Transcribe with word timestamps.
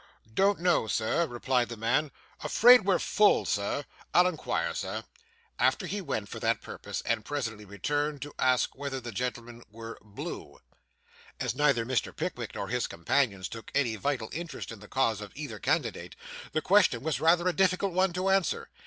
'Don't 0.33 0.59
know, 0.59 0.87
Sir,' 0.87 1.27
replied 1.27 1.69
the 1.69 1.77
man; 1.77 2.09
'afraid 2.39 2.85
we're 2.85 2.97
full, 2.97 3.45
sir 3.45 3.85
I'll 4.15 4.25
inquire, 4.25 4.73
Sir.' 4.73 5.03
Away 5.59 5.87
he 5.89 6.01
went 6.01 6.27
for 6.27 6.39
that 6.39 6.59
purpose, 6.63 7.03
and 7.05 7.23
presently 7.23 7.65
returned, 7.65 8.19
to 8.23 8.33
ask 8.39 8.75
whether 8.75 8.99
the 8.99 9.11
gentleman 9.11 9.61
were 9.69 9.99
'Blue.' 10.01 10.59
As 11.39 11.53
neither 11.53 11.85
Mr. 11.85 12.15
Pickwick 12.15 12.55
nor 12.55 12.69
his 12.69 12.87
companions 12.87 13.47
took 13.47 13.69
any 13.75 13.95
vital 13.95 14.29
interest 14.33 14.71
in 14.71 14.79
the 14.79 14.87
cause 14.87 15.21
of 15.21 15.33
either 15.35 15.59
candidate, 15.59 16.15
the 16.51 16.63
question 16.63 17.03
was 17.03 17.21
rather 17.21 17.47
a 17.47 17.53
difficult 17.53 17.93
one 17.93 18.11
to 18.13 18.29
answer. 18.31 18.71